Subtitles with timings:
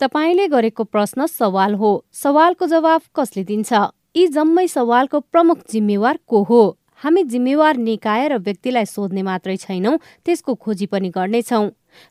[0.00, 3.72] तपाईँले गरेको प्रश्न सवाल हो। सवालको जवाब कसले दिन्छ?
[4.16, 6.60] यी जम्मै सवालको प्रमुख जिम्मेवार को हो?
[7.04, 11.68] हामी जिम्मेवार निकाय र व्यक्तिलाई सोध्ने मात्रै छैनौँ त्यसको खोजी पनि गर्नेछौँ।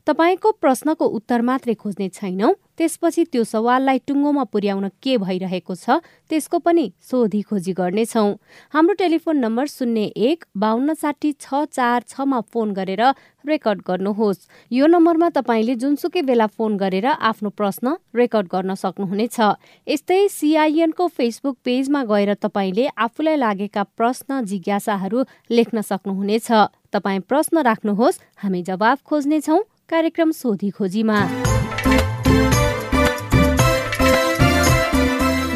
[0.08, 2.54] तपाईँको प्रश्नको उत्तर मात्रै खोज्ने छैनौँ?
[2.78, 8.24] त्यसपछि त्यो सवाललाई टुङ्गोमा पुर्याउन के भइरहेको छ त्यसको पनि सोधी खोजी गर्नेछौ।
[8.72, 13.04] हाम्रो टेलिफोन नम्बर शून्य एक बाहन्न साठी छ चार छमा फोन गरेर
[13.44, 19.40] रेकर्ड गर्नुहोस्। यो नम्बरमा तपाईँले जुनसुकै बेला फोन गरेर आफ्नो प्रश्न रेकर्ड गर्न सक्नुहुनेछ।
[19.88, 26.48] यस्तै सिआइएनको फेसबुक पेजमा गएर तपाईँले आफूलाई लागेका प्रश्न जिज्ञासाहरू लेख्न सक्नुहुनेछ।
[26.94, 29.58] तपाईँ प्रश्न राख्नुहोस् हामी जवाब खोज्नेछौ
[29.90, 31.20] कार्यक्रम सोधी खोजीमा।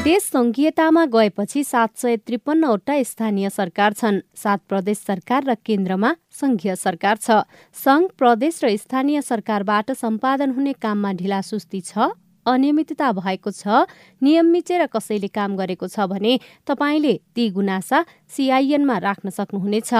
[0.04, 6.76] देश संघीयतामा गएपछि सात सय त्रिपन्नवटा स्थानीय सरकार छन्। सात प्रदेश सरकार र केन्द्रमा संघीय
[6.76, 12.12] सरकार छ। संघ प्रदेश र स्थानीय सरकारबाट सम्पादन हुने काममा ढिलासुस्ती छ
[12.46, 13.88] अनियमितता भएको छ
[14.22, 16.34] नियम मिचेर कसैले काम गरेको छ भने
[16.68, 19.94] तपाईँले ती गुनासा सिआइएनमा राख्न सक्नुहुनेछ।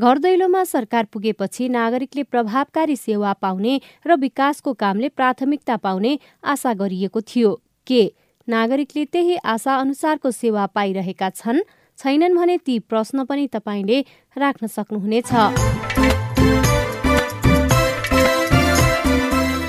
[0.00, 7.20] घर दैलोमा सरकार पुगेपछि नागरिकले प्रभावकारी सेवा पाउने र विकासको कामले प्राथमिकता पाउने आशा गरिएको
[7.20, 8.12] थियो। के?
[8.48, 11.60] नागरिकले त्यही आशा अनुसारको सेवा पाइरहेका छन्?
[11.98, 14.00] छैनन् भने ती प्रश्न पनि तपाईँले
[14.38, 15.32] राख्न सक्नुहुनेछ।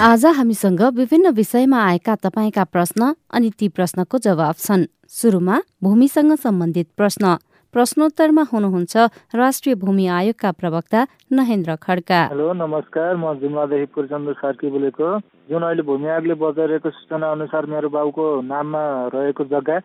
[0.02, 6.88] आज हामीसँग विभिन्न विषयमा आएका तपाईँका प्रश्न अनि ती प्रश्नको जवाब छन्। सुरुमा भूमिसँग सम्बन्धित
[6.98, 7.38] प्रश्न।
[7.74, 8.96] प्रश्नोत्तरमा हुनुहुन्छ
[9.34, 11.00] राष्ट्रिय भूमि आयोगका प्रवक्ता
[11.34, 15.08] नहेन्द्र खड्का। हेलो नमस्कार। म जुम्लादेखि पूर्चन्द्र सार्की बोलेको।
[15.50, 19.78] जुन अहिले भूमि आयोगले बजाइरहेको सूचना अनुसार मेरो बाबुको नाममा रहेको जग्गा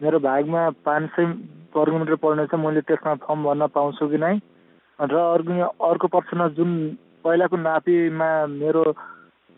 [0.00, 1.24] मेरो भागमा पाँच सय
[1.76, 4.34] वर्ग मिटर पर्ने छ मैले त्यसमा फर्म भर्न पाउँछु कि नै?
[4.98, 6.74] र अर्को अर्को प्रश्न जुन
[7.22, 8.84] पहिलाको नापीमा मेरो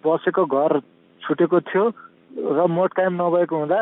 [0.05, 0.81] बसेको घर
[1.23, 1.85] छुटेको थियो
[2.45, 3.81] र मोट कायम नभएको हुँदा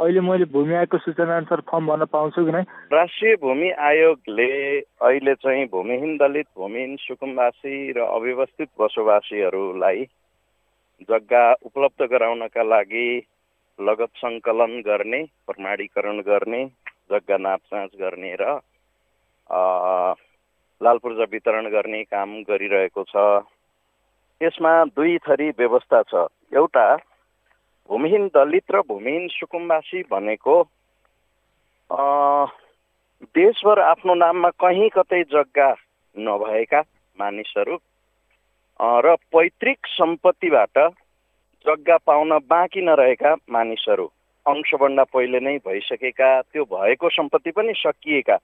[0.00, 2.62] अहिले मैले भूमि आयोगको सूचना अनुसार फर्म भर्न पाउँछु कि नै?
[2.92, 4.48] राष्ट्रिय भूमि आयोगले
[4.80, 10.04] अहिले चाहिँ भूमिहीन दलित भूमिहीन सुकुम्बासी र अव्यवस्थित बसोबासीहरूलाई
[11.10, 13.08] जग्गा उपलब्ध गराउनका लागि
[13.78, 16.64] लगत सङ्कलन गर्ने प्रमाणीकरण गर्ने
[17.12, 18.56] जग्गा नापसाँच गर्ने र
[20.80, 23.16] लाल पूर्जा वितरण गर्ने काम गरिरहेको छ।
[24.40, 26.26] यसमा दुई थरी व्यवस्था छ।
[26.56, 26.88] एउटा
[27.90, 30.56] भूमिहीन दलित र भूमिहीन सुकुम्बासी भनेको
[33.34, 35.70] देशभर आफ्नो नाममा कहीँ कतै जग्गा
[36.16, 36.80] नभएका
[37.18, 37.78] मानिसहरू
[39.04, 40.78] र पैतृक सम्पत्तिबाट
[41.66, 44.06] जग्गा पाउन बाँकी नरहेका मानिसहरू
[44.46, 48.38] अंशभन्दा पहिले नै भइसकेका त्यो भएको सम्पत्ति पनि सकिएका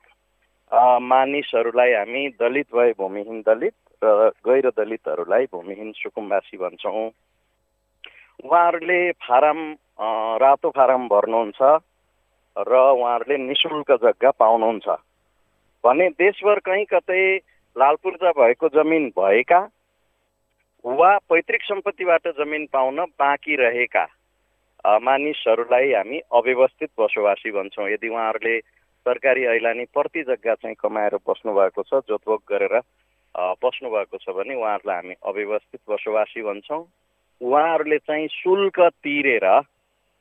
[1.07, 7.09] मानिसहरूलाई हामी दलित भए भूमिहीन दलित र गैर दलितहरूलाई भूमिहीन सुकुम्बासी भन्छौँ।
[8.47, 9.61] उहाँहरूले फारम
[10.41, 11.61] रातो फारम भर्नुहुन्छ
[12.57, 14.89] र उहाँहरूले नि शुल्क जग्गा पाउनुहुन्छ।
[15.85, 17.23] भने देशभर कहीँ कतै
[17.77, 19.61] लालपूर्जा भएको जमिन भएका
[20.85, 24.05] वा पैतृक सम्पत्तिबाट जमिन पाउन बाँकी रहेका
[25.03, 28.59] मानिसहरूलाई हामी अव्यवस्थित बसोबासी भन्छौँ। यदि उहाँहरूले
[29.07, 32.75] सरकारी ऐलानी प्रति जग्गा चाहिँ कमाएर बस्नुभएको छ जोतभोग गरेर
[33.59, 36.83] बस्नुभएको छ भने उहाँहरूलाई हामी अव्यवस्थित बसोबासी भन्छौँ।
[37.41, 39.47] उहाँहरूले चाहिँ शुल्क तिरेर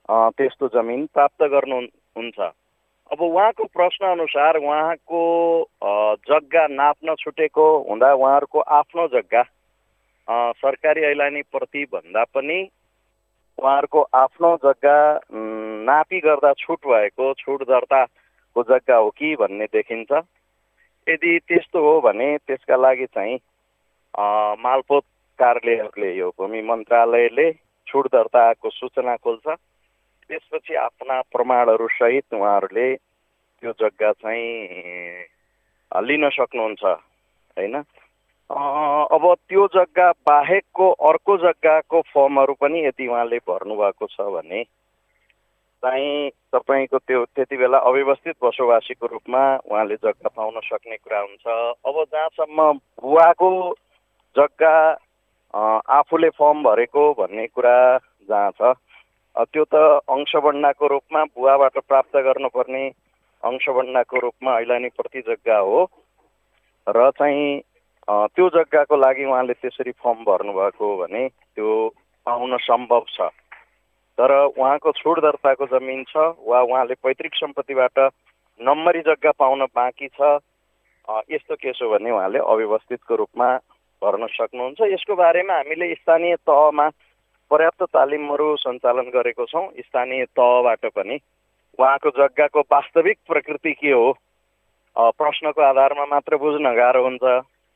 [0.09, 2.39] त्यस्तो जमिन प्राप्त गर्नुहुन्छ
[3.11, 5.21] अब उहाँको प्रश्न अनुसार उहाँको
[6.29, 9.43] जग्गा नाप्न छुटेको हुँदा उहाँहरूको आफ्नो जग्गा
[10.59, 12.59] सरकारी ऐलानी प्रति भन्दा पनि
[13.57, 14.97] उहाँहरूको आफ्नो जग्गा
[15.89, 20.11] नापी गर्दा छुट भएको छुट दर्ताको जग्गा हो कि भन्ने देखिन्छ।
[21.07, 23.35] यदि त्यस्तो हो भने त्यसका लागि चाहिँ
[24.63, 25.03] मालपोत
[25.39, 27.51] कार्यालयहरूले यो भूमि मन्त्रालयले
[27.87, 29.47] छुट दर्ताको सूचना खोल्छ।
[30.29, 37.75] त्यसपछि आफ्ना प्रमाणहरू सहित उहाँहरूले त्यो जग्गा चाहिँ लिन सक्नुहुन्छ होइन?
[38.49, 44.63] अब त्यो जग्गा बाहेकको अर्को जग्गाको फर्महरू पनि यदि उहाँले भर्नुभएको छ भने
[45.83, 51.45] चाहिँ तपाईँको त्यो त्यति बेला अव्यवस्थित बसोबासीको रूपमा उहाँले जग्गा पाउन सक्ने कुरा हुन्छ।
[51.85, 52.71] अब जहाँसम्म
[53.01, 53.49] बुवाको
[54.35, 54.75] जग्गा
[55.53, 57.75] आफूले फर्म भरेको भन्ने कुरा
[58.29, 58.73] जहाँ छ
[59.35, 59.75] त्यो त
[60.09, 62.83] अंशबन्डाको रूपमा बुवाबाट प्राप्त गर्नुपर्ने
[63.43, 65.79] अंशबन्डाको रूपमा ऐलानी प्रति जग्गा हो।
[66.87, 67.61] र चाहिँ
[68.07, 71.71] त्यो जग्गाको लागि उहाँले त्यसरी फर्म भर्नुभएको हो भने त्यो
[72.25, 73.29] पाउन सम्भव छ।
[74.17, 76.15] तर उहाँको छुट दर्ताको जमिन छ
[76.47, 77.99] वा उहाँले पैतृक सम्पत्तिबाट
[78.59, 80.39] नम्बरी जग्गा पाउन बाँकी छ
[81.31, 83.49] यस्तो केस हो भने उहाँले अव्यवस्थितको रूपमा
[84.05, 86.87] भर्न सक्नुहुन्छ। यसको बारेमा हामीले स्थानीय तहमा
[87.51, 91.17] पर्याप्त तालिमहरू सञ्चालन गरेको छौँ। स्थानीय तहबाट पनि।
[91.79, 94.07] उहाँको जग्गाको वास्तविक प्रकृति के हो?
[94.95, 97.23] प्रश्नको आधारमा मात्र बुझ्न गाह्रो हुन्छ।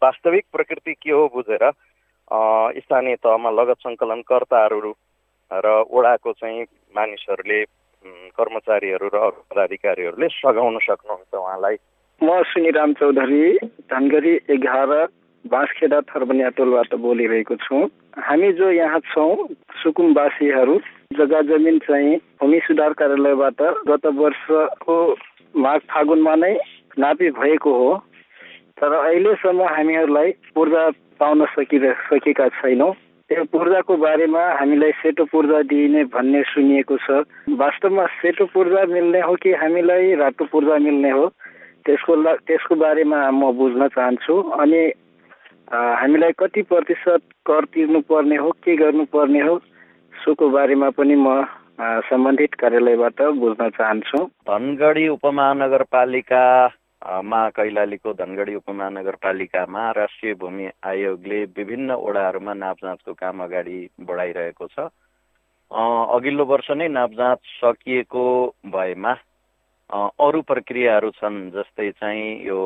[0.02, 1.64] वास्तविक प्रकृति के हो बुझेर
[2.80, 4.94] स्थानीय तहमा लगत सङ्कलनकर्ताहरू
[5.52, 6.64] र ओडाको चाहिँ
[6.96, 7.60] मानिसहरूले
[8.38, 11.76] कर्मचारीहरू र पदाधिकारीहरूले सघाउन सक्नुहुन्छ उहाँलाई।
[12.22, 13.44] म सुनिराम चौधरी
[13.92, 14.92] धनगढी एघार
[15.46, 17.76] बाँसखेडा थर्बनिया टोलबाट बोलिरहेको छु।
[18.20, 19.48] हामी जो यहाँ छौँ
[19.84, 20.76] सुकुमवासीहरू
[21.18, 24.96] जग्गा जमिन चाहिँ भूमि सुधार कार्यालयबाट गत वर्षको
[25.56, 26.54] माघ फागुनमा नै
[27.00, 27.92] नापी भएको हो।
[28.78, 30.90] तर अहिलेसम्म हामीहरूलाई पूर्जा
[31.20, 32.94] पाउन सकिरह सकेका छैनौँ।
[33.30, 37.24] त्यो पूर्जाको बारेमा हामीलाई सेतो पूर्जा दिइने भन्ने सुनिएको छ।
[37.60, 41.28] वास्तवमा सेतो पूर्जा मिल्ने हो कि हामीलाई रातो पूर्जा मिल्ने हो?
[41.86, 42.16] त्यसको
[42.48, 44.82] त्यसको बारेमा म बुझ्न चाहन्छु। अनि
[45.70, 49.58] हामीलाई कति प्रतिशत कर तिर्नु पर्ने हो के गर्नुपर्ने हो
[50.14, 51.46] सोको बारेमा पनि म
[51.80, 54.20] सम्बन्धित कार्यालयबाट बुझ्न चाहन्छु।
[54.50, 56.44] धनगढी उपमहानगरपालिका
[57.24, 64.90] मा कैलालीको धनगढी उपमहानगरपालिकामा राष्ट्रिय भूमि आयोगले विभिन्न ओडाहरूमा नापजाँचको काम अगाडि बढाइरहेको छ।
[65.72, 68.26] अघिल्लो वर्ष नै नापजाँच सकिएको
[68.74, 69.14] भएमा
[70.20, 72.60] अरू प्रक्रियाहरू छन् जस्तै चाहिँ यो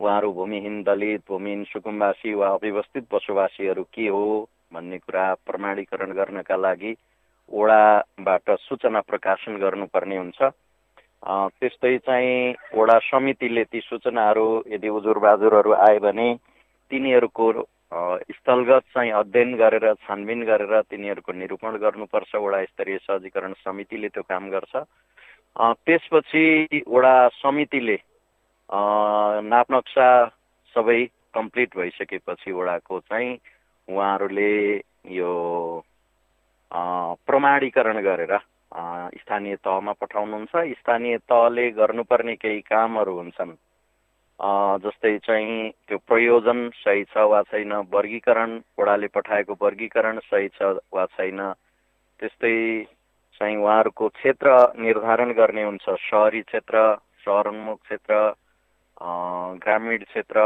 [0.00, 4.24] उहाँहरू भूमिहीन दलित भूमिहीन सुकुम्बासी वा अव्यवस्थित बसोबासीहरू के हो
[4.72, 6.94] भन्ने कुरा प्रमाणीकरण गर्नका लागि
[7.50, 10.40] ओडाबाट सूचना प्रकाशन गर्नुपर्ने हुन्छ।
[11.58, 16.28] त्यस्तै चाहिँ वडा समितिले ती सूचनाहरू यदि उजुर बाजुरहरू आयो भने
[16.90, 17.46] तिनीहरूको
[18.30, 24.48] स्थलगत चाहिँ अध्ययन गरेर छानबिन गरेर तिनीहरूको निरूपण गर्नुपर्छ। वडा स्तरीय सहजीकरण समितिले त्यो काम
[24.50, 24.76] गर्छ।
[25.56, 27.96] त्यसपछि वडा समितिले
[28.70, 30.08] नापनक्सा
[30.74, 33.36] सबै कम्प्लिट भइसकेपछि वडाको चाहिँ
[33.88, 34.52] उहाँहरूले
[35.16, 35.32] यो
[36.70, 38.36] प्रमाणीकरण गरेर
[39.18, 43.52] स्थानीय तहमा पठाउनुहुन्छ। स्थानीय तहले गर्नुपर्ने केही कामहरू हुन्छन्।
[44.84, 51.06] जस्तै चाहिँ त्यो प्रयोजन सही छ वा छैन वर्गीकरण वडाले पठाएको वर्गीकरण सही छ वा
[51.16, 51.40] छैन
[52.20, 52.54] त्यस्तै
[53.40, 54.46] चाहिँ उहाँहरूको क्षेत्र
[54.78, 56.84] निर्धारण गर्ने हुन्छ। सहरी क्षेत्र
[57.24, 58.20] सहरोन्मुख क्षेत्र
[58.98, 60.38] ग्रामीण क्षेत्र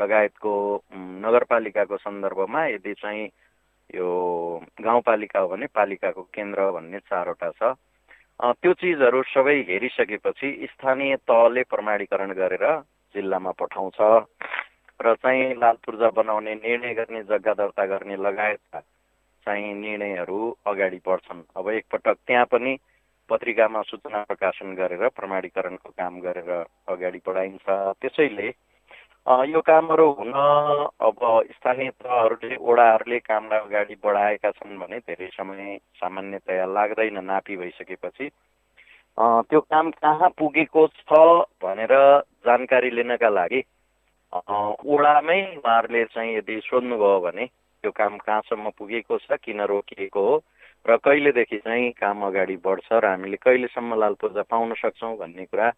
[0.00, 0.52] लगायतको
[1.24, 3.24] नगरपालिकाको सन्दर्भमा यदि चाहिँ
[3.94, 4.08] यो
[4.80, 7.74] गाउँपालिका हो भने पालिकाको केन्द्र भन्ने चारवटा छ।
[8.60, 12.64] त्यो चिजहरू सबै हेरिसकेपछि स्थानीय तहले प्रमाणीकरण गरेर
[13.14, 13.98] जिल्लामा पठाउँछ।
[15.00, 18.80] र चाहिँ लाल पूर्जा बनाउने निर्णय गर्ने जग्गा दर्ता गर्ने लगायतका
[19.46, 22.76] चाहिँ निर्णयहरू अगाडि बढ्छन्। अब एकपटक त्यहाँ पनि
[23.28, 26.50] पत्रिकामा सूचना प्रकाशन गरेर प्रमाणीकरणको काम गरेर
[26.88, 27.66] अगाडि बढाइन्छ।
[28.00, 28.48] त्यसैले
[29.48, 30.32] यो कामहरू हुन
[31.00, 31.20] अब
[31.52, 38.28] स्थानीय तहहरूले ओडाहरूले कामलाई अगाडि बढाएका छन् भने धेरै समय सामान्यतया लाग्दैन नापी भइसकेपछि।
[39.48, 41.18] त्यो काम कहाँ पुगेको छ
[41.62, 41.94] भनेर
[42.46, 43.60] जानकारी लिनका लागि
[44.32, 50.36] ओडामै उहाँहरूले चाहिँ यदि सोध्नुभयो भने त्यो काम कहाँसम्म पुगेको छ किन रोकिएको हो
[50.86, 55.68] र कहिलेदेखि चाहिँ काम अगाडि बढ्छ र हामीले कहिलेसम्म लाल पूर्जा पाउन सक्छौँ भन्ने कुरा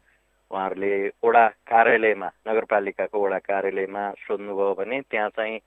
[0.50, 0.90] उहाँहरूले
[1.24, 5.58] वडा कार्यालयमा नगरपालिकाको वडा कार्यालयमा सोध्नुभयो भने त्यहाँ चाहिँ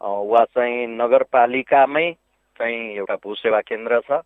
[0.00, 2.06] वा चाहिँ नगरपालिकामै
[2.60, 4.22] चाहिँ एउटा भूसेवा केन्द्र छ।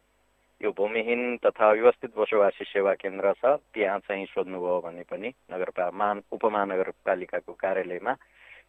[0.61, 6.23] यो भूमिहीन तथा व्यवस्थित बसोबासी सेवा केन्द्र छ। त्यहाँ चाहिँ सोध्नुभयो भने पनि नगरपा मान
[6.33, 8.13] उपमहानगरपालिकाको कार्यालयमा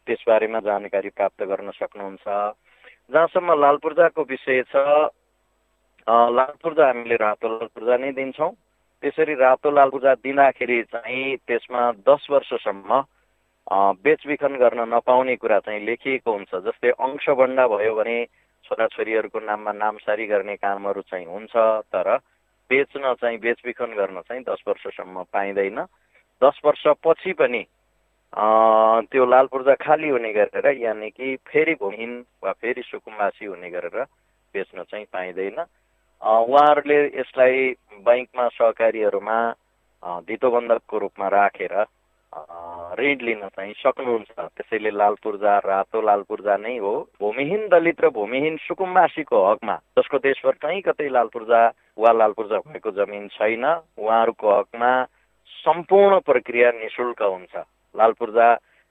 [0.06, 2.26] त्यसबारेमा जानकारी प्राप्त गर्न सक्नुहुन्छ।
[3.12, 4.76] जहाँसम्म लाल पूर्जाको विषय छ
[6.06, 8.50] लाल पूर्जा हामीले रातो लाल पूर्जा नै दिन्छौँ।
[9.02, 12.90] त्यसरी रातो लाल पूर्जा दिँदाखेरि चाहिँ त्यसमा दस वर्षसम्म
[14.02, 18.16] बेचबिखन गर्न नपाउने कुरा चाहिँ लेखिएको हुन्छ। जस्तै अंशबन्डा भयो भने
[18.64, 21.54] छोराछोरीहरूको नाममा नामसारी गर्ने कामहरू चाहिँ हुन्छ
[21.94, 22.08] तर
[22.70, 25.78] बेच्न चाहिँ बेचबिखन गर्न चाहिँ दस वर्षसम्म पाइँदैन।
[26.42, 27.62] दस वर्षपछि पनि
[28.32, 34.02] त्यो लाल पूर्जा खाली हुने गरेर यानि कि फेरि भूमिहीन वा फेरि सुकुम्बासी हुने गरेर
[34.54, 35.58] बेच्न चाहिँ पाइँदैन।
[36.22, 37.56] उहाँहरूले यसलाई
[38.06, 39.38] बैङ्कमा सहकारीहरूमा
[40.26, 41.74] धितोबन्धकको रूपमा राखेर
[42.98, 48.08] ऋण लिन चाहिँ सक्नुहुन्छ। त्यसैले लाल पूर्जा रातो लाल पूर्जा नै हो। भूमिहीन दलित र
[48.14, 51.60] भूमिहीन सुकुम्बासीको हकमा जसको देशभर कहीँ कतै लाल पूर्जा
[51.98, 53.64] वा लाल पूर्जा भएको जमिन छैन
[53.98, 54.92] उहाँहरूको हकमा
[55.52, 57.54] सम्पूर्ण प्रक्रिया निशुल्क हुन्छ।
[57.94, 58.46] लाल पूर्जा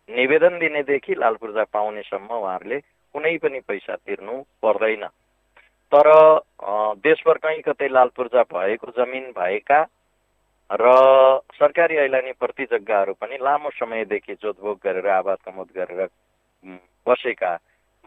[0.10, 2.80] निवेदन दिनेदेखि लाल पूर्जा पाउनेसम्म उहाँहरूले
[3.16, 5.08] कुनै पनि पैसा तिर्नु पर्दैन।
[5.92, 6.08] तर
[7.04, 9.82] देशभर कहीँ कतै लाल पूर्जा भएको जमिन भएका
[10.70, 10.92] र
[11.54, 16.08] सरकारी ऐलानी प्रति जग्गाहरू पनि लामो समयदेखि जोतभोग गरेर आवाद कमोद गरेर
[17.08, 17.54] बसेका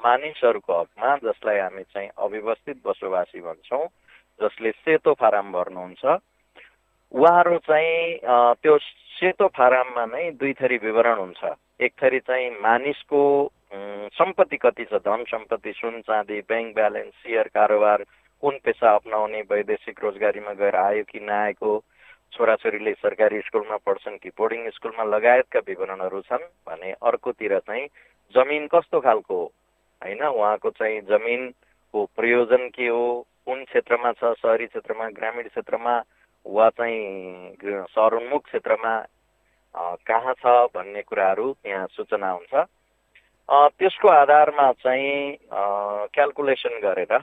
[0.01, 3.87] मानिसहरूको हकमा जसलाई हामी चाहिँ अव्यवस्थित बसोबासी भन्छौँ
[4.41, 6.05] जसले सेतो फारम भर्नुहुन्छ।
[7.15, 8.19] उहाँहरू चाहिँ
[8.63, 8.79] त्यो
[9.15, 13.21] सेतो फारममा नै दुई थरी विवरण हुन्छ। एक थरी चाहिँ मानिसको
[14.15, 18.05] सम्पत्ति कति छ धन सम्पत्ति सुन चाँदी ब्याङ्क ब्यालेन्स सेयर कारोबार
[18.43, 21.73] कुन पेसा अप्नाउने वैदेशिक रोजगारीमा गएर आयो कि नआएको
[22.33, 27.87] छोराछोरीले सरकारी स्कुलमा पढ्छन् कि बोर्डिङ स्कुलमा लगायतका विवरणहरू छन् भने अर्कोतिर चाहिँ
[28.35, 29.43] जमिन कस्तो खालको
[30.03, 33.05] होइन उहाँको चाहिँ जमिनको प्रयोजन के हो?
[33.47, 34.25] कुन क्षेत्रमा छ?
[34.41, 35.95] सहरी क्षेत्रमा ग्रामीण क्षेत्रमा
[36.47, 37.55] वा चाहिँ
[37.91, 38.95] सहरोन्मुख क्षेत्रमा
[40.09, 42.55] कहाँ छ भन्ने कुराहरू त्यहाँ सूचना हुन्छ।
[43.51, 45.37] त्यसको आधारमा चाहिँ
[46.15, 47.19] क्यालकुलेसन गरेर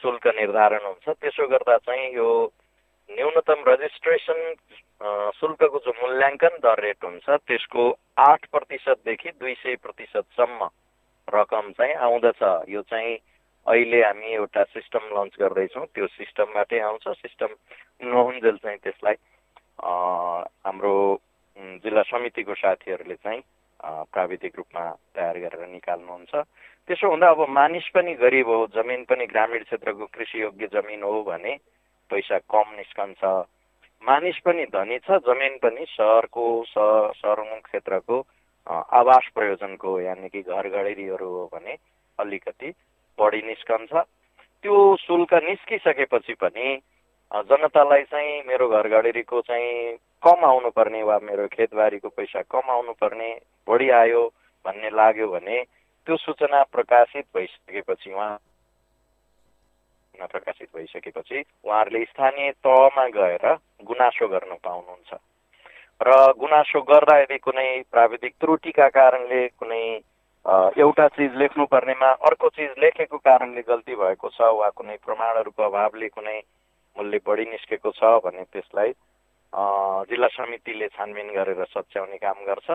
[0.00, 2.28] शुल्क निर्धारण हुन्छ। त्यसो गर्दा चाहिँ यो
[3.10, 4.40] न्यूनतम रजिस्ट्रेसन
[5.38, 7.82] शुल्कको जो मूल्याङ्कन दर रेट हुन्छ त्यसको
[8.18, 10.68] आठ प्रतिशतदेखि दुई सय प्रतिशतसम्म
[11.28, 13.18] रकम चाहिँ आउँदछ। यो चाहिँ
[13.66, 17.50] अहिले हामी एउटा सिस्टम लन्च गर्दैछौँ। त्यो सिस्टमबाटै आउँछ। सिस्टम
[18.06, 19.16] नहुन्जेल चाहिँ त्यसलाई
[19.82, 20.94] हाम्रो
[21.82, 23.42] जिल्ला समितिको साथीहरूले चाहिँ
[23.84, 26.34] प्राविधिक रूपमा तयार गरेर निकाल्नुहुन्छ।
[26.88, 31.22] त्यसो हुँदा अब मानिस पनि गरिब हो जमिन पनि ग्रामीण क्षेत्रको कृषि योग्य जमिन हो
[31.22, 31.52] भने
[32.10, 33.24] पैसा कम निस्कन्छ।
[34.02, 38.16] मानिस पनि धनी छ जमिन पनि सहरको सहरमुख क्षेत्रको
[38.66, 41.76] आवास प्रयोजनको यानि कि घर घडेरीहरू हो भने
[42.18, 42.72] अलिकति
[43.18, 46.78] बढी निस्कन्छ। त्यो शुल्क निस्किसकेपछि पनि
[47.46, 53.30] जनतालाई चाहिँ मेरो घर घडेरीको चाहिँ कम आउनुपर्ने वा मेरो खेतबारीको पैसा कम आउनुपर्ने
[53.68, 54.22] बढी आयो
[54.64, 55.62] भन्ने लाग्यो भने
[56.06, 58.34] त्यो सूचना प्रकाशित भइसकेपछि उहाँ
[60.26, 63.46] प्रकाशित भइसकेपछि उहाँहरूले स्थानीय तहमा गएर
[63.84, 65.14] गुनासो गर्न पाउनुहुन्छ।
[66.00, 69.82] र गुनासो गर्दा यदि कुनै प्राविधिक त्रुटिका कारणले कुनै
[70.76, 76.38] एउटा चिज लेख्नुपर्नेमा अर्को चिज लेखेको कारणले गल्ती भएको छ वा कुनै प्रमाणहरूको अभावले कुनै
[76.96, 78.92] मूल्य बढी निस्केको छ भने त्यसलाई
[79.56, 82.70] जिल्ला समितिले छानबिन गरेर सच्याउने काम गर्छ।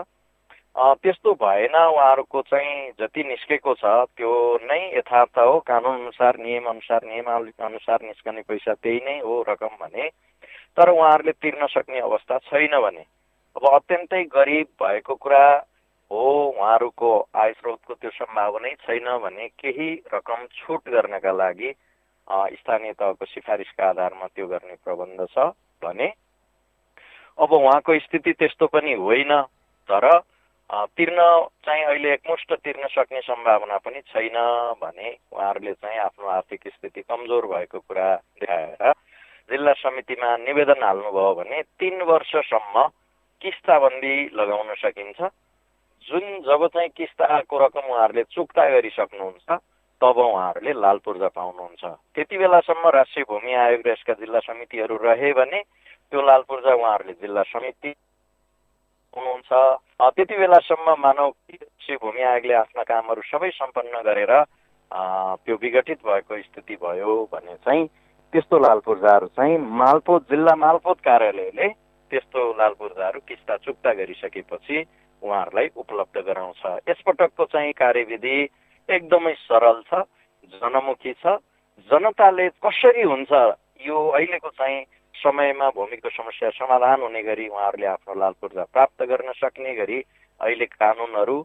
[1.04, 3.86] त्यस्तो भएन उहाँहरूको चाहिँ जति निस्केको छ
[4.18, 4.32] त्यो
[4.64, 9.76] नै यथार्थ हो। कानुन अनुसार नियम अनुसार नियमावली अनुसार निस्कने पैसा त्यही नै हो रकम
[9.82, 10.10] भने।
[10.78, 13.04] तर उहाँहरूले तिर्न सक्ने अवस्था छैन भने।
[13.56, 15.44] अब अत्यन्तै गरिब भएको कुरा
[16.12, 21.72] हो उहाँहरूको आय स्रोतको त्यो सम्भावनै छैन भने केही रकम छुट गर्नका लागि
[22.58, 26.08] स्थानीय तहको सिफारिसका आधारमा त्यो गर्ने प्रबन्ध छ भने
[27.42, 29.42] अब उहाँको स्थिति त्यस्तो पनि होइन
[29.90, 30.08] तर
[30.98, 31.18] तिर्न
[31.66, 34.38] चाहिँ अहिले एकमुष्ट तिर्न सक्ने सम्भावना पनि छैन
[34.82, 38.94] भने उहाँहरूले चाहिँ आफ्नो आर्थिक स्थिति कमजोर भएको कुरा देखाएर
[39.50, 42.88] जिल्ला समितिमा निवेदन हाल्नुभयो भने तिन वर्षसम्म
[43.42, 45.20] किस्ताबन्दी लगाउन सकिन्छ।
[46.08, 49.50] जुन जब चाहिँ किस्ताको रकम उहाँहरूले चुक्ता गरिसक्नुहुन्छ
[50.02, 51.84] तब उहाँहरूले लाल पूर्जा पाउनुहुन्छ।
[52.16, 55.62] त्यति बेलासम्म राष्ट्रिय भूमि आयोग र यसका जिल्ला समितिहरू रहे भने
[56.12, 57.92] त्यो लाल पूर्जा उहाँहरूले जिल्ला समिति
[59.16, 59.52] हुनुहुन्छ।
[60.12, 64.34] त्यति बेलासम्म मानव राष्ट्रिय भूमि आयोगले आफ्ना कामहरू सबै सम्पन्न गरेर
[65.42, 67.88] त्यो विघटित भएको स्थिति भयो भने चाहिँ
[68.34, 71.68] त्यस्तो लाल पूर्जाहरू चाहिँ मालपोत जिल्ला मालपोत कार्यालयले
[72.12, 74.78] त्यस्तो लाल पूर्जाहरू किस्ता चुक्ता गरिसकेपछि
[75.22, 78.38] उहाँहरूलाई उपलब्ध गराउँछ। यसपटकको चाहिँ कार्यविधि
[78.90, 80.04] एकदमै सरल छ
[80.54, 81.40] जनमुखी छ।
[81.90, 83.32] जनताले कसरी हुन्छ
[83.88, 84.80] यो अहिलेको चाहिँ
[85.16, 89.98] समयमा भूमिको समस्या समाधान हुने गरी उहाँहरूले आफ्नो लाल पूर्जा प्राप्त गर्न सक्ने गरी
[90.42, 91.38] अहिले कानुनहरू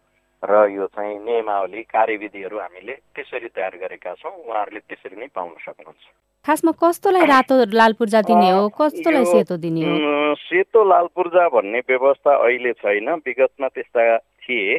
[0.42, 6.04] र यो चाहिँ नियमावली कार्यविधिहरू हामीले त्यसरी तयार गरेका छौँ। उहाँहरूले त्यसरी नै पाउन सक्नुहुन्छ।
[6.46, 8.68] खासमा कस्तोलाई रातो लाल पूर्जा दिने हो?
[8.68, 10.34] कस्तोलाई सेतो दिने हो?
[10.36, 14.02] सेतो लाल पूर्जा भन्ने व्यवस्था अहिले छैन। विगतमा त्यस्ता
[14.44, 14.76] थिए।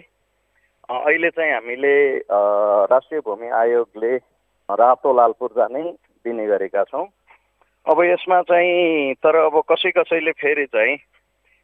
[0.88, 1.96] अहिले चाहिँ हामीले
[2.88, 4.16] राष्ट्रिय भूमि आयोगले
[4.70, 5.84] रातो लाल पूर्जा नै
[6.24, 7.06] दिने गरेका छौँ।
[7.88, 10.96] अब यसमा चाहिँ तर अब कसै कसैले फेरि चाहिँ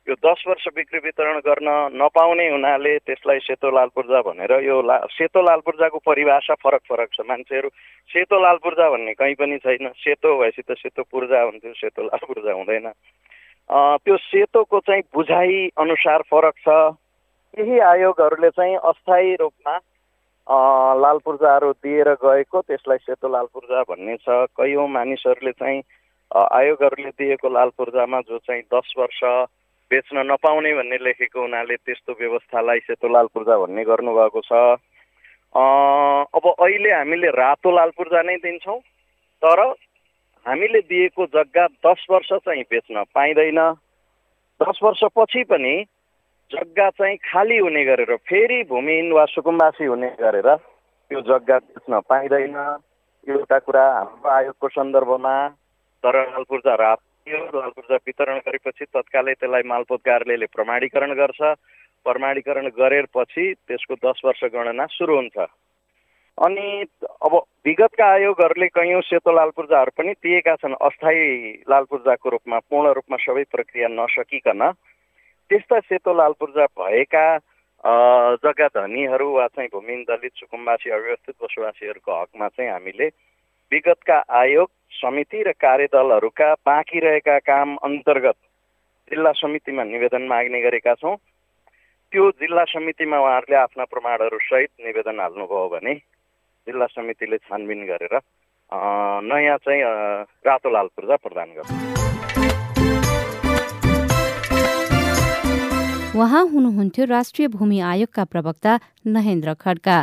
[0.08, 1.68] यो दस वर्ष बिक्री वितरण गर्न
[2.00, 7.10] नपाउने हुनाले त्यसलाई सेतो लाल पूर्जा भनेर यो ला सेतो लाल पूर्जाको परिभाषा फरक फरक
[7.16, 7.70] छ। मान्छेहरू
[8.10, 12.24] सेतो लाल पूर्जा भन्ने कहीँ पनि छैन। सेतो भएपछि त सेतो पूर्जा हुन्थ्यो सेतो लाल
[12.28, 12.88] पूर्जा हुँदैन।
[14.04, 16.68] त्यो सेतोको चाहिँ बुझाइ अनुसार फरक छ।
[17.56, 19.76] केही आयोगहरूले चाहिँ अस्थायी रूपमा
[21.04, 25.82] लाल पूर्जाहरू दिएर गएको त्यसलाई सेतो लाल पूर्जा भन्ने छ। कैयौँ मानिसहरूले चाहिँ
[26.34, 29.20] आयोगहरूले दिएको लाल पूर्जामा जो चाहिँ दस वर्ष
[29.92, 34.52] बेच्न नपाउने भन्ने लेखेको हुनाले त्यस्तो व्यवस्थालाई सेतो लाल पूर्जा भन्ने गर्नुभएको छ।
[35.54, 38.80] अब अहिले हामीले रातो लाल पूर्जा नै दिन्छौँ
[39.42, 39.60] तर
[40.46, 43.60] हामीले दिएको जग्गा दस वर्ष चाहिँ बेच्न पाइँदैन।
[44.60, 45.76] दस वर्षपछि पनि
[46.52, 52.58] जग्गा चाहिँ खाली हुने गरेर फेरि भूमिहीन वा सुकुम्बासी हुने गरेर त्यो जग्गा बेच्न पाइँदैन।
[53.28, 55.36] एउटा कुरा हाम्रो आयोगको सन्दर्भमा
[56.04, 61.42] तर लाल पूर्जा रातो लाल पूर्जा वितरण गरेपछि तत्कालै त्यसलाई मालपोत कार्यालयले प्रमाणीकरण गर्छ।
[62.06, 65.38] प्रमाणीकरण गरेपछि त्यसको दस वर्ष गणना सुरु हुन्छ।
[66.38, 66.68] अनि
[67.24, 67.34] अब
[67.66, 73.18] विगतका आयोगहरूले कैयौँ सेतो लाल पूर्जाहरू पनि दिएका छन्। अस्थायी लाल पूर्जाको रूपमा पूर्ण रूपमा
[73.24, 74.62] सबै प्रक्रिया नसकिकन
[75.50, 77.26] त्यस्ता सेतो लाल पूर्जा भएका
[78.44, 83.08] जग्गा धनीहरू वा चाहिँ भूमिहीन दलित सुकुम्बासी अव्यवस्थित बसोबासीहरूको हकमा चाहिँ हामीले
[83.72, 88.36] विगतका आयोग समिति र कार्यदलहरूका बाँकी रहेका काम अन्तर्गत
[89.12, 91.16] जिल्ला समितिमा निवेदन माग्ने गरेका छौँ।
[92.14, 95.94] त्यो जिल्ला समितिमा उहाँहरूले आफ्ना प्रमाणहरू सहित निवेदन हाल्नुभयो भने
[96.68, 98.16] जिल्ला समितिले छानबिन गरेर
[99.30, 99.82] नयाँ चाहिँ
[100.46, 101.72] रातो लाल पूर्जा प्रदान गर्छ।
[106.16, 109.98] उहाँ हुनुहुन्थ्यो राष्ट्रिय भूमि आयोगका प्रवक्ता नहेन्द्र खड्का।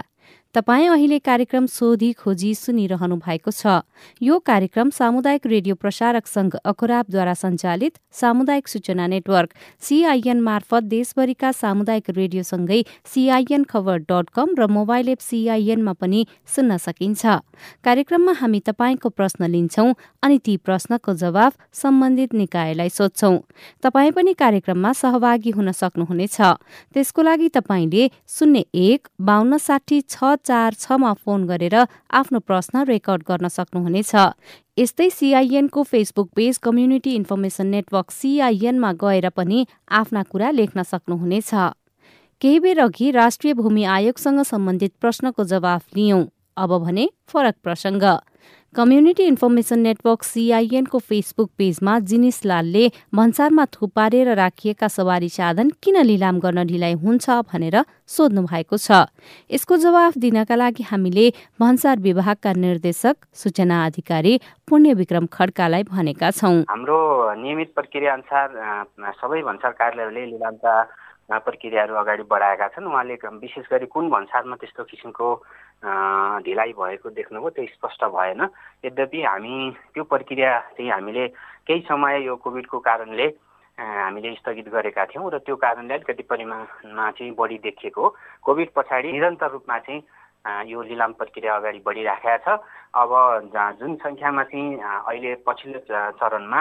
[0.54, 3.86] तपाईँ अहिले कार्यक्रम सोधी खोजी सुनिरहनु भएको छ।
[4.18, 12.10] यो कार्यक्रम सामुदायिक रेडियो प्रसारक संघ अखुराबद्वारा सञ्चालित सामुदायिक सूचना नेटवर्क सीआईएन मार्फत देशभरिका सामुदायिक
[12.10, 17.22] रेडियोसँगै सीआईएन खबर डट कम र मोबाइल एप सीआईएनमा पनि सुन्न सकिन्छ।
[17.86, 23.32] कार्यक्रममा हामी तपाईँको प्रश्न लिन्छौं अनि ती प्रश्नको जवाफ सम्बन्धित निकायलाई सोध्छौ।
[23.82, 26.36] तपाईँ पनि कार्यक्रममा सहभागी हुन सक्नुहुनेछ।
[26.90, 31.74] त्यसको लागि तपाईँले शून्य एक बान्न साठी छ चार छमा फोन गरेर
[32.10, 34.12] आफ्नो प्रश्न रेकर्ड गर्न सक्नुहुनेछ।
[34.78, 41.50] यस्तै सिआइएनको Facebook page community information network सिआइएनमा गएर पनि आफ्ना कुरा लेख्न सक्नुहुनेछ।
[42.40, 46.24] केही बेर अघि राष्ट्रिय भूमि आयोगसँग सम्बन्धित प्रश्नको जवाफ लियौं।
[46.56, 48.04] अब भने फरक प्रसङ्ग।
[48.74, 56.38] कम्युनिटी इन्फर्मेसन नेटवर्क सिआइएनको फेसबुक पेजमा जिनिस लालले भन्सारमा थुपारेर राखिएका सवारी साधन किन लिलाम
[56.38, 59.10] गर्न ढिलाइ हुन्छ भनेर सोध्नु भएको छ।
[59.50, 61.26] यसको जवाफ दिनका लागि हामीले
[61.58, 64.38] भन्सार विभागका निर्देशक सूचना अधिकारी
[64.70, 66.98] पुण्य विक्रम खड्कालाई भनेका छौँ। हाम्रो
[67.42, 68.48] नियमित प्रक्रिया अनुसार
[69.18, 70.76] सबै भन्सार कार्यालयले लिलामका
[71.30, 75.26] प्रक्रियाहरू अगाडि बढाएका छन्। उहाँले विशेष गरी कुन भन्सारमा त्यस्तो किसिमको
[76.44, 78.42] ढिलाइ भएको देख्नुभयो त्यो स्पष्ट भएन।
[78.84, 79.54] यद्यपि हामी
[79.94, 81.26] त्यो प्रक्रिया चाहिँ हामीले
[81.66, 83.26] केही समय यो कोभिडको कारणले
[83.78, 88.04] हामीले स्थगित गरेका थियौँ र त्यो कारणले अलिकति परिमाणमा चाहिँ बढी देखिएको
[88.44, 92.48] कोभिड पछाडि निरन्तर रूपमा चाहिँ यो लिलाम प्रक्रिया अगाडि बढिराखेका छ।
[92.92, 93.10] अब
[93.78, 95.80] जुन सङ्ख्यामा चाहिँ अहिले पछिल्लो
[96.18, 96.60] चरणमा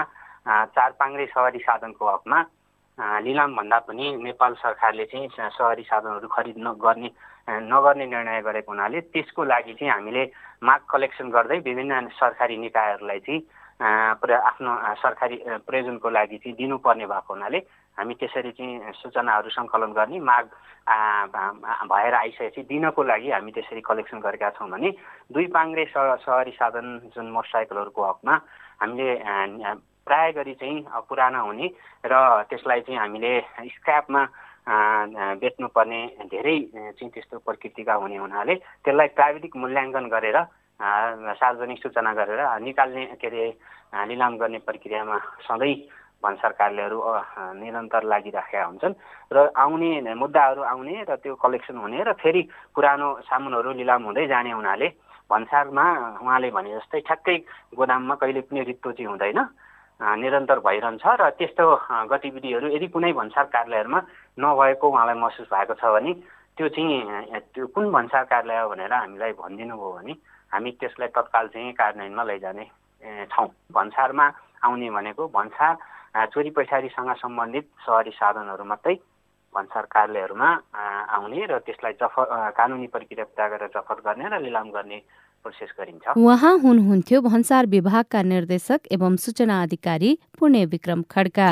[0.72, 2.40] चार पाङ्रे सवारी साधनको हकमा
[3.00, 7.12] लिलाम भन्दा पनि नेपाल सरकारले चाहिँ सहरी साधनहरू खरिद नगर्ने
[7.66, 10.24] नगर्ने निर्णय गरेको हुनाले त्यसको लागि चाहिँ हामीले
[10.62, 13.42] माग कलेक्सन गर्दै विभिन्न सरकारी निकायहरूलाई चाहिँ
[13.80, 17.58] आफ्नो सरकारी प्रयोजनको लागि चाहिँ दिनुपर्ने भएको हुनाले
[17.98, 20.46] हामी त्यसरी चाहिँ सूचनाहरू सङ्कलन गर्ने माग
[21.88, 24.92] भएर आइसकेपछि दिनको लागि हामी त्यसरी कलेक्सन गरेका छौँ भने
[25.32, 28.36] दुई पाङ्रे सहरी साधन जुन मोटरसाइकलहरूको हकमा
[28.80, 29.08] हामीले
[30.10, 31.68] प्राय गरी चाहिँ पुरानो हुने
[32.04, 32.14] र
[32.50, 33.34] त्यसलाई चाहिँ हामीले
[33.70, 34.22] स्क्रापमा
[35.38, 36.58] बेच्नुपर्ने धेरै
[36.92, 40.38] चाहिँ त्यस्तो प्रकृतिका हुने हुनाले त्यसलाई प्राविधिक मूल्याङ्कन गरेर
[41.36, 43.46] सार्वजनिक सूचना गरेर निकाल्ने के अरे
[44.08, 45.76] निलाम गर्ने प्रक्रियामा सधैँ
[46.24, 47.00] भन्सार कार्यालयहरू
[47.60, 48.96] निरन्तर लागिराखेका हुन्छन्
[49.32, 52.42] र आउने मुद्दाहरू आउने र त्यो कलेक्सन हुने र फेरि
[52.76, 54.88] पुरानो सामानहरू लिलाम हुँदै जाने हुनाले
[55.30, 55.86] भन्सारमा
[56.20, 57.38] उहाँले भने जस्तै ठ्याक्कै
[57.78, 59.40] गोदाममा कहिले पनि रित्तो चाहिँ हुँदैन।
[60.00, 61.66] निरन्तर भइरहन्छ र त्यस्तो
[62.08, 64.00] गतिविधिहरू यदि कुनै भन्सार कार्यालयहरूमा
[64.38, 66.14] नभएको उहाँलाई महसुस भएको छ भने
[66.58, 70.14] त्यो चाहिँ त्यो कुन भन्सार कार्यालय हो भनेर हामीलाई भनिदिनु भयो भने
[70.52, 72.66] हामी त्यसलाई तत्काल चाहिँ कार्यान्वयनमा लैजाने
[73.28, 74.26] छौँ भन्सारमा
[74.62, 75.76] आउने भनेको भन्सार
[76.28, 78.96] चोरी पैसारीसँग सम्बन्धित सहरी साधनहरू मात्रै
[79.56, 80.50] भन्सार कार्यालयहरूमा
[81.10, 85.00] आउने र त्यसलाई जफत कानुनी प्रक्रिया पुरा गरेर जफत गर्ने र लिलाम गर्ने
[85.44, 91.50] प्रोसेस गरिन्छ। उहाँ हुनुहुन्थ्यो भन्सार विभागका निर्देशक एवं सूचना अधिकारी पुण्य विक्रम खड्का।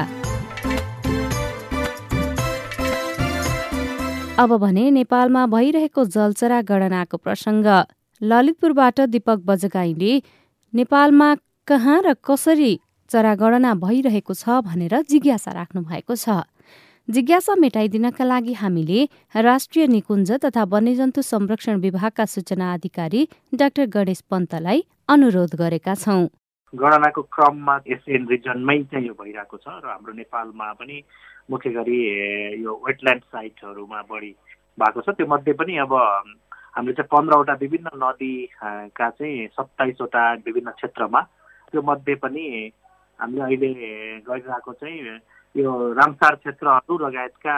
[4.38, 7.68] अब भने नेपालमा भइरहेको जलचरा गणनाको प्रसङ्ग।
[8.22, 10.14] ललितपुरबाट दीपक बजगाईले
[10.74, 11.30] नेपालमा
[11.68, 12.74] कहाँ र कसरी
[13.10, 16.44] चरागणना भइरहेको छ भनेर जिज्ञासा राख्नु भएको छ।
[17.08, 19.04] जिज्ञासा मेटाइदिनका लागि हामीले
[19.44, 23.22] राष्ट्रिय निकुञ्ज तथा वन्यजन्तु संरक्षण विभागका सूचना अधिकारी
[23.56, 26.26] डाक्टर गणेश पन्तलाई अनुरोध गरेका छौं।
[26.74, 30.98] गणनाको क्रममा एसियन रिजनमै चाहिँ यो भइरहेको छ र हाम्रो नेपालमा पनि
[31.48, 32.00] मुख्य गरी
[32.64, 34.32] यो वेटल्यान्ड साइटहरूमा बढी
[34.78, 35.96] भएको छ। त्यो मध्ये पनि अब
[36.76, 41.22] हामीले चाहिँ पन्ध्रवटा विभिन्न नदीका चाहिँ सत्ताइसवटा विभिन्न क्षेत्रमा
[41.72, 42.46] त्यो मध्ये पनि
[43.20, 43.72] हामीले अहिले
[44.28, 45.20] गरिरहेको चाहिँ
[45.58, 47.56] यो रामसार क्षेत्रहरू लगायतका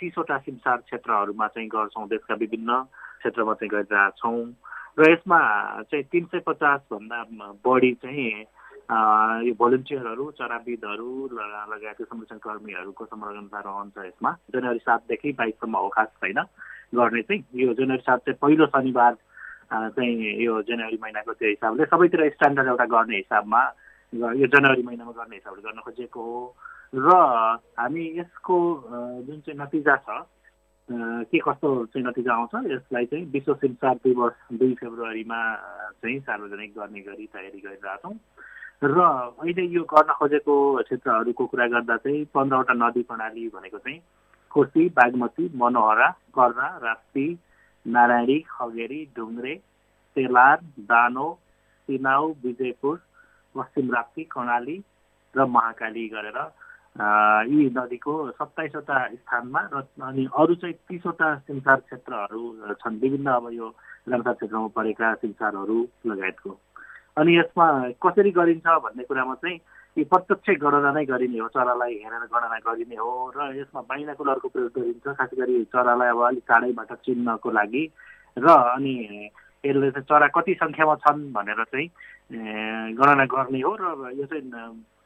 [0.00, 2.70] तिसवटा सिमसार क्षेत्रहरूमा चाहिँ गर्छौँ देशका विभिन्न
[3.20, 4.40] क्षेत्रमा चाहिँ गरिरहेछौँ।
[4.98, 5.40] र यसमा
[5.84, 7.18] चाहिँ तिन सय पचासभन्दा
[7.60, 8.32] बढी चाहिँ
[9.44, 16.40] यो भोलिन्टियरहरू चराविदहरू लगायत संरक्षण कर्मीहरूको संलग्नता रहन्छ यसमा। जनवरी सातदेखि बाइससम्म अवकाश छैन।
[16.96, 19.14] गर्ने चाहिँ यो जनवरी सात चाहिँ पहिलो शनिबार
[19.92, 23.62] चाहिँ यो जनवरी महिनाको त्यो हिसाबले सबैतिर स्ट्यान्डर्ड एउटा गर्ने हिसाबमा
[24.40, 26.40] यो जनवरी महिनामा गर्ने हिसाबले गर्न खोजेको हो।
[26.94, 27.08] र
[27.78, 28.56] हामी यसको
[29.26, 30.22] जुन चाहिँ नतिजा छ
[31.24, 35.40] के कस्तो चाहिँ नतिजा आउँछ यसलाई चाहिँ विश्व सिमसार दिवस दुई फेब्रुअरीमा
[36.02, 38.12] चाहिँ सार्वजनिक गर्ने गरी तयारी गरिरहेछौँ।
[38.84, 39.00] र
[39.40, 44.00] अहिले यो गर्न खोजेको क्षेत्रहरूको कुरा गर्दा चाहिँ पन्ध्रवटा नदी प्रणाली भनेको चाहिँ
[44.52, 47.26] कोशी बागमती मनोहरा कर्रा राप्ती
[47.86, 49.54] नारायणी खगेरी ढुङ्ग्रे
[50.16, 50.58] तेलार
[50.92, 51.28] दानो
[51.88, 52.96] सिनाउ विजयपुर
[53.54, 54.76] पश्चिम राप्ती कर्णाली
[55.34, 56.38] र महाकाली गरेर
[56.92, 62.42] यी नदीको सत्ताइसवटा स्थानमा र अनि अरू चाहिँ तिसवटा सिमसार क्षेत्रहरू
[62.80, 63.68] छन्। विभिन्न अब यो
[64.08, 66.50] रामसार क्षेत्रमा परेका सिमसारहरू लगायतको।
[67.16, 69.56] अनि यसमा कसरी गरिन्छ भन्ने कुरामा चाहिँ
[69.96, 74.72] यी प्रत्यक्ष गणना नै गरिने हो। चरालाई हेरेर गणना गरिने हो र यसमा बाइनाकुलरको प्रयोग
[74.76, 77.84] गरिन्छ। खास गरी चरालाई अब अलिक टाढैबाट चिन्नको लागि
[78.36, 78.94] र अनि
[79.64, 81.88] यसले चाहिँ चरा कति सङ्ख्यामा छन् भनेर चाहिँ
[83.00, 84.44] गणना गर्ने हो र यो चाहिँ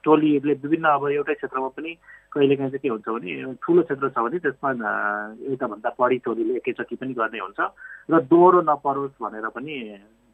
[0.07, 1.93] टोलीले विभिन्न अब एउटै क्षेत्रमा पनि
[2.33, 4.71] कहिलेकाहीँ चाहिँ के हुन्छ भने ठुलो क्षेत्र छ भने त्यसमा
[5.45, 7.61] एउटाभन्दा बढी टोलीले एकैचोटि पनि गर्ने हुन्छ
[8.11, 9.75] र दोहोरो नपरोस् भनेर पनि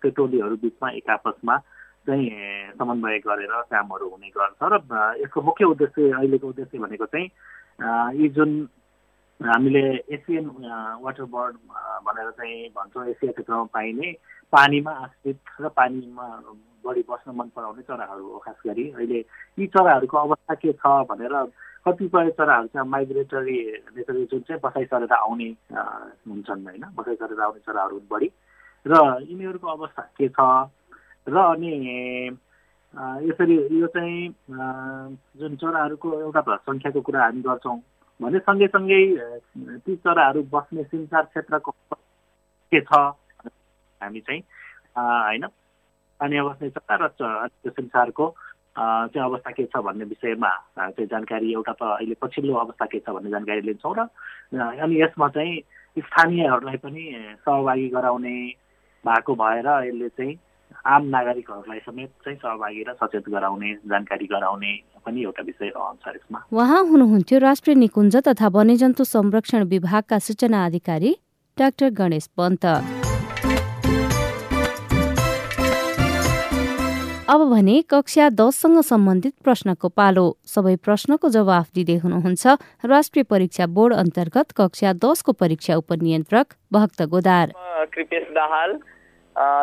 [0.02, 1.56] त्यो टोलीहरू बिचमा एक आपसमा
[2.04, 2.28] चाहिँ
[2.74, 4.78] समन्वय गरेर कामहरू हुने गर्छ र
[5.20, 7.28] यसको मुख्य उद्देश्य अहिलेको उद्देश्य भनेको चाहिँ
[8.18, 8.50] यी जुन
[9.40, 10.46] हामीले एसियन
[11.02, 11.54] वाटर बर्ड
[12.02, 14.12] भनेर चाहिँ भन्छौँ एसिया क्षेत्रमा पाइने
[14.52, 16.26] पानीमा आश्रित र पानीमा
[16.84, 19.18] बढी बस्न मन पराउने चराहरू हो खास गरी अहिले
[19.58, 21.34] यी चराहरूको अवस्था के छ भनेर
[21.86, 23.58] कतिपय चराहरू चाहिँ माइग्रेटरी
[23.96, 28.30] नेचरली जुन चाहिँ बसाइ चरेर आउने हुन्छन् होइन बसाइ चरेर आउने चराहरू बढी।
[28.86, 28.94] र
[29.28, 30.40] यिनीहरूको अवस्था के छ?
[31.26, 31.72] र अनि
[33.26, 34.28] यसरी यो चाहिँ
[35.40, 37.78] जुन चराहरूको एउटा सङ्ख्याको कुरा हामी गर्छौँ
[38.20, 39.02] भने सँगैसँगै
[39.86, 41.70] ती चराहरू बस्ने सिन्सार क्षेत्रको
[42.72, 42.92] के छ?
[44.00, 44.42] हामी चाहिँ
[44.96, 45.46] होइन
[46.22, 48.26] पानी बस्ने चरा र त्यो संसारको
[48.78, 53.10] चाहिँ अवस्था के छ भन्ने विषयमा चाहिँ जानकारी एउटा त अहिले पछिल्लो अवस्था के छ
[53.10, 54.06] भन्ने जानकारी लिन्छौँ र
[54.54, 55.60] अनि यसमा चाहिँ
[55.98, 57.02] स्थानीयहरूलाई पनि
[57.42, 58.36] सहभागी गराउने
[59.04, 60.38] भएको भएर यसले चाहिँ
[60.88, 64.72] आम नागरिकहरूलाई समेत चाहिँ सहभागी र सचेत गराउने जानकारी गराउने
[65.04, 71.16] पनि एउटा विषय रहन्छ यसमा। उहाँ हुनुहुन्थ्यो राष्ट्रिय निकुञ्ज तथा वन्यजन्तु संरक्षण विभागका सूचना अधिकारी
[71.58, 72.64] डाक्टर गणेश पन्त।
[77.32, 82.44] अब भने कक्षा दससँग सम्बन्धित प्रश्नको पालो। सबै प्रश्नको जवाफ दिँदै हुनुहुन्छ
[82.84, 87.54] राष्ट्रिय परीक्षा बोर्ड अन्तर्गत कक्षा दसको परीक्षा उपनियन्त्रक भक्त गोदार।
[87.88, 88.76] कृपेश दाहाल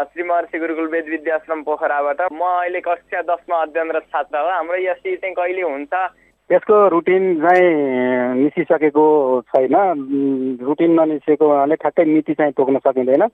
[0.09, 5.15] श्री महर्षि गुरुकुल वेद विद्याश्रम पोखराबाट। म अहिले कक्षा दसमा अध्ययनरत छात्र हो। हाम्रो एससी
[5.21, 5.93] चाहिँ कहिले हुन्छ?
[6.49, 7.69] यसको रुटिन चाहिँ
[8.49, 9.05] निस्किसकेको
[9.53, 9.75] छैन।
[10.65, 13.29] रुटिन ननिस्केको हुनाले ठ्याक्कै मिति चाहिँ तोक्न सकिँदैन।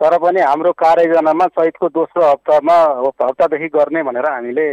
[0.00, 2.76] तर पनि हाम्रो कार्ययोजनामा चैतको दोस्रो हप्तामा
[3.20, 4.64] हप्तादेखि गर्ने भनेर हामीले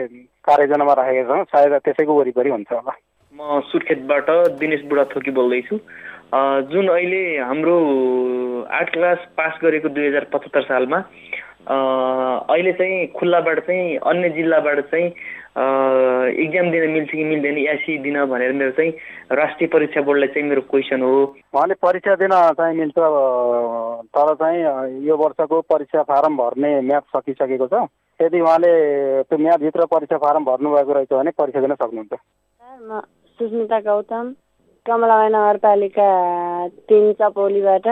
[0.47, 2.93] कार्ययोजनामा राखेका छौँ। सायद त्यसैको वरिपरि हुन्छ होला।
[3.35, 5.75] म सुर्खेतबाट दिनेश बुढाथोकी बोल्दैछु।
[6.71, 7.75] जुन अहिले हाम्रो
[8.71, 10.99] आर्ट क्लास पास गरेको दुई हजार पचहत्तर सालमा
[11.67, 15.07] अहिले चाहिँ खुल्लाबाट चाहिँ अन्य जिल्लाबाट चाहिँ
[16.43, 18.91] इक्जाम दिन मिल्छ कि मिल्दैन एसी दिन भनेर मेरो चाहिँ
[19.37, 21.13] राष्ट्रिय परीक्षा बोर्डलाई चाहिँ मेरो क्वेसन हो।
[21.53, 22.97] उहाँले परीक्षा दिन चाहिँ मिल्छ
[24.15, 24.59] तर चाहिँ
[25.07, 27.87] यो वर्षको परीक्षा फारम भर्ने म्याथ सकिसकेको छ।
[28.19, 28.71] यदि उहाँले
[29.23, 32.13] त्यो म्याथभित्र परीक्षा फारम भर्नुभएको रहेछ भने परीक्षा दिन सक्नुहुन्छ।
[32.87, 33.01] म
[33.39, 34.25] सुस्मिता गौतम
[34.85, 36.07] कमलाबाई नगरपालिका
[36.89, 37.87] तिन चपौलीबाट।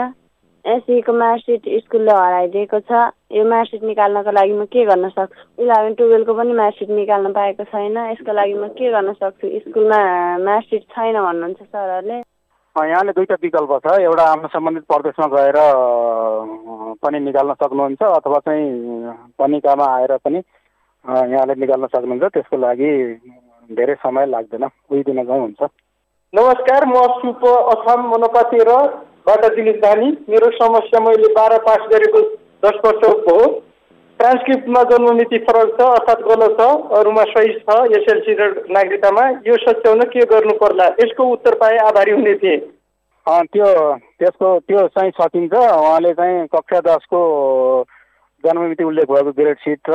[0.66, 2.92] एससीको मार्कसिट स्कुलले हराइदिएको छ।
[3.32, 5.62] यो मार्कसिट निकाल्नको लागि म के गर्न सक्छु?
[5.62, 9.46] इलेभेन टुवेल्भको पनि मार्कसिट निकाल्न पाएको छैन। यसको लागि म के गर्न सक्छु?
[9.62, 10.00] स्कुलमा
[10.42, 12.18] मार्कसिट छैन भन्नुहुन्छ सरहरूले।
[12.76, 15.58] यहाँले दुईवटा विकल्प छ। एउटा आफ्नो सम्बन्धित प्रदेशमा गएर
[16.98, 18.66] पनि निकाल्न सक्नुहुन्छ अथवा चाहिँ
[19.38, 20.38] पनिकामा आएर पनि
[21.32, 22.90] यहाँले निकाल्न सक्नुहुन्छ। त्यसको लागि
[23.70, 25.62] धेरै समय लाग्दैन। उही दिन गाउँ हुन्छ।
[26.34, 28.70] नमस्कार म सुप असम मनोपातिर
[29.28, 32.20] दिनेश धानी मेरो समस्या मैले बाह्र पास गरेको
[32.64, 33.48] दस वर्षको हो।
[34.20, 40.02] ट्रान्सक्रिप्टमा जन्ममिति फरक छ अर्थात् गलत छ अरूमा सही छ एसएलसी र नागरिकतामा। यो सच्याउन
[40.14, 40.86] के गर्नु पर्ला?
[41.02, 42.58] यसको उत्तर पाए आभारी हुने थिएँ।
[43.26, 43.66] त्यो
[44.18, 47.20] त्यसको त्यो चाहिँ सकिन्छ उहाँले चाहिँ कक्षा दसको
[48.44, 49.94] जन्ममिति उल्लेख भएको ग्रेड सिट र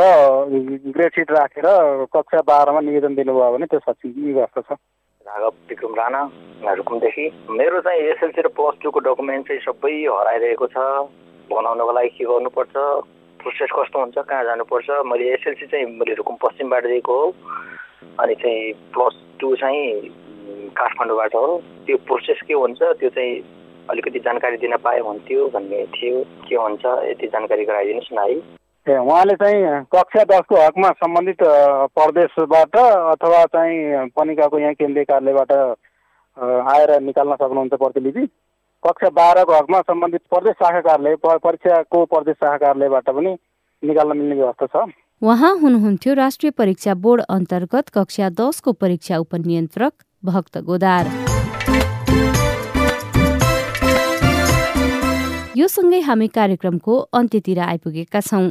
[0.91, 1.65] ग्रेड सिट राखेर
[2.13, 4.75] कक्षा बाह्रमा निवेदन दिनुभयो भने त्यो सकिने जस्तो
[5.31, 6.21] राघव विक्रम राणा
[6.75, 10.77] रुकुमदेखि मेरो चाहिँ एसएलसी र प्लस टूको डकुमेन्ट चाहिँ सबै हराइरहेको छ।
[11.47, 12.75] बनाउनको लागि के गर्नुपर्छ?
[13.39, 14.17] प्रोसेस कस्तो हुन्छ?
[14.17, 14.89] कहाँ जानुपर्छ?
[15.07, 17.25] मैले एसएलसी चाहिँ मैले रुकुम पश्चिमबाट दिएको हो।
[18.19, 19.87] अनि चाहिँ प्लस टू चाहिँ
[20.75, 22.79] काठमाडौँबाट हो। त्यो प्रोसेस के हुन्छ?
[22.83, 23.41] त्यो चाहिँ
[23.89, 26.83] अलिकति जानकारी दिन पायो भन्थ्यो भन्ने थियो। के हुन्छ?
[26.85, 31.41] यति जानकारी गराइदिनुहोस् न है। ए उहाँले चाहिँ कक्षा दसको हकमा सम्बन्धित
[31.93, 35.51] प्रदेशबाट अथवा चाहिँ पनिकाको यहाँ केन्द्रीय कार्यालयबाट
[36.65, 38.25] आएर निकाल्न सक्नुहुन्छ प्रतिलिपि?
[38.83, 41.15] कक्षा बाह्रको हकमा सम्बन्धित प्रदेश शाखा कार्यालय
[41.45, 43.31] परीक्षाको प्रदेश शाखा कार्यालयबाट पनि
[43.83, 44.89] निकाल्न मिल्ने व्यवस्था छ।
[45.21, 51.05] उहाँ हुनुहुन्थ्यो राष्ट्रिय परीक्षा बोर्ड अन्तर्गत कक्षा दसको परीक्षा उपनियन्त्रक भक्त गोदार।
[55.57, 58.49] यो सँगै हामी कार्यक्रमको अन्त्यतिर आइपुगेका छौं।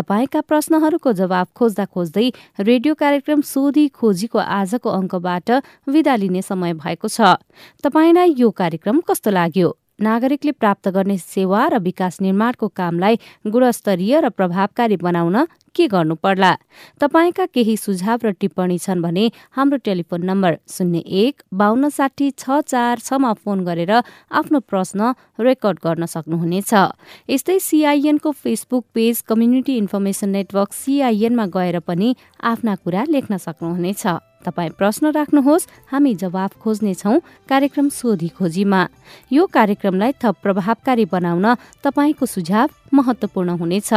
[0.00, 2.26] तपाईँका प्रश्नहरूको जवाब खोज्दा खोज्दै
[2.58, 5.50] रेडियो कार्यक्रम सोधी खोजीको आजको अङ्कबाट
[5.88, 7.36] विदा लिने समय भएको छ।
[7.84, 9.79] तपाईँलाई यो कार्यक्रम कस्तो लाग्यो?
[10.02, 15.36] नागरिकले प्राप्त गर्ने सेवा र विकास निर्माणको कामलाई गुणस्तरीय र प्रभावकारी बनाउन
[15.76, 16.52] के गर्नु पर्ला
[17.00, 19.24] तपाईँका केही सुझाव र टिप्पणी छन् भने
[19.56, 25.78] हाम्रो टेलिफोन नम्बर शून्य एक बान्न साठी छ चार छमा फोन गरेर आफ्नो प्रश्न रेकर्ड
[25.84, 26.72] गर्न सक्नुहुनेछ।
[27.28, 34.06] यस्तै सिआइएनको Facebook page community information network सिआइएनमा गएर पनि आफ्ना कुरा लेख्न सक्नुहुनेछ।
[34.44, 38.82] तपाईँ प्रश्न राख्नुहोस् हामी जवाफ खोज्नेछौ कार्यक्रम सोधी खोजीमा।
[39.32, 41.46] यो कार्यक्रमलाई थप प्रभावकारी बनाउन
[41.84, 43.92] तपाईँको सुझाव महत्वपूर्ण हुनेछ।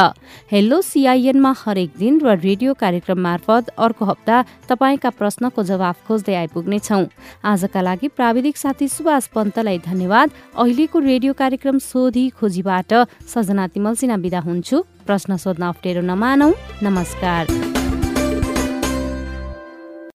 [0.52, 4.38] हेलो सिआइएनमा हरेक दिन र रेडियो कार्यक्रम मार्फत अर्को हप्ता
[4.70, 7.02] तपाईँका प्रश्नको जवाफ खोज्दै आइपुग्नेछौ।
[7.44, 10.30] आजका लागि प्राविधिक साथी सुभाष पन्तलाई धन्यवाद।
[10.60, 12.94] अहिलेको रेडियो कार्यक्रम सोधी खोजीबाट
[13.26, 16.52] सजना तिमल सिना विदा हुन्छु। प्रश्न सोध्न अप्ठ्यारो नमानौ।
[16.84, 17.73] नमस्कार।